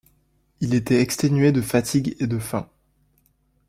Il 0.61 0.73
était 0.73 0.99
exténué 0.99 1.51
de 1.51 1.61
fatigue 1.61 2.15
et 2.19 2.25
de 2.25 2.39
faim. 2.39 2.67